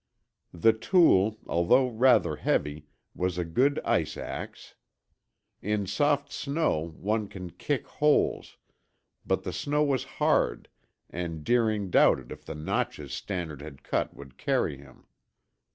[0.55, 4.73] The tool, although rather heavy, was a good ice ax.
[5.61, 8.57] In soft snow, one can kick holes,
[9.27, 10.69] but the snow was hard
[11.11, 15.05] and Deering doubted if the notches Stannard had cut would carry him.